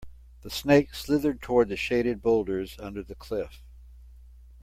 [0.41, 3.61] The snake slithered toward the shaded boulders under the cliff.